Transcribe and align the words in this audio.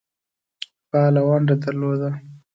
فعاله 0.89 1.21
ونډه 1.27 1.55
درلوده. 1.63 2.09